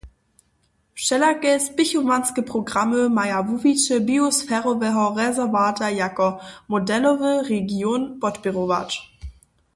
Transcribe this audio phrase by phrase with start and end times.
[0.97, 6.27] Wšelake spěchowanske programy maja wuwiće biosferoweho rezerwata jako
[6.69, 8.91] modelowy region podpěrować.